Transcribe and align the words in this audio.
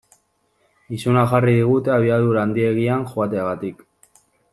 Izuna 0.95 1.25
jarri 1.33 1.53
digute 1.57 1.93
abiadura 1.97 2.45
handiegian 2.47 3.05
joateagatik. 3.13 3.85